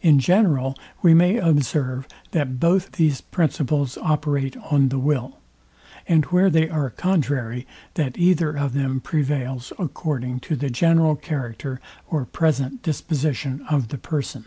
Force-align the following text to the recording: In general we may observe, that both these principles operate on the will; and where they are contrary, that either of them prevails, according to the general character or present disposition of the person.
In 0.00 0.18
general 0.18 0.76
we 1.02 1.12
may 1.12 1.36
observe, 1.36 2.08
that 2.30 2.58
both 2.58 2.92
these 2.92 3.20
principles 3.20 3.98
operate 3.98 4.56
on 4.70 4.88
the 4.88 4.98
will; 4.98 5.40
and 6.06 6.24
where 6.24 6.48
they 6.48 6.70
are 6.70 6.88
contrary, 6.88 7.66
that 7.92 8.16
either 8.16 8.56
of 8.56 8.72
them 8.72 8.98
prevails, 8.98 9.74
according 9.78 10.40
to 10.40 10.56
the 10.56 10.70
general 10.70 11.16
character 11.16 11.82
or 12.08 12.24
present 12.24 12.82
disposition 12.82 13.62
of 13.68 13.88
the 13.88 13.98
person. 13.98 14.46